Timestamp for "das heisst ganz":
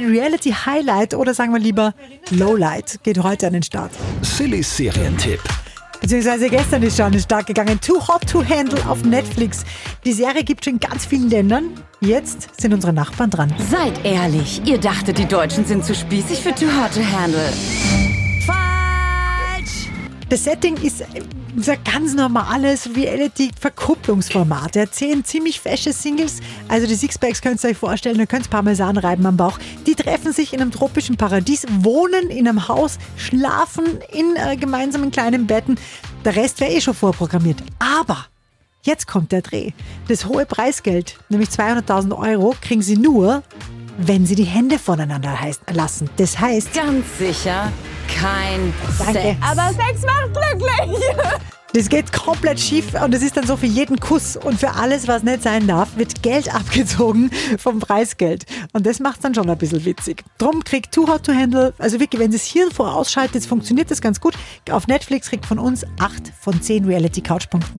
46.18-47.04